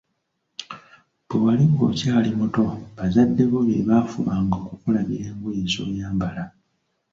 [1.25, 2.65] Bwe wali ng‘okyali muto,
[2.95, 6.43] bazadde bo be bafubanga okukulabira engoye z’oyambala.